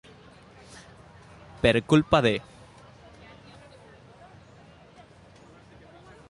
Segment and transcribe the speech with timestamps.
[1.65, 2.33] Per culpa de.